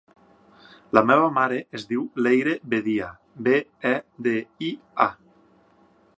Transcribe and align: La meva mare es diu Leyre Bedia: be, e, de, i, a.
La 0.97 1.03
meva 1.09 1.27
mare 1.35 1.59
es 1.79 1.85
diu 1.91 2.07
Leyre 2.29 2.57
Bedia: 2.73 3.11
be, 3.49 3.57
e, 3.95 3.95
de, 4.29 4.35
i, 4.71 4.75
a. 5.09 5.11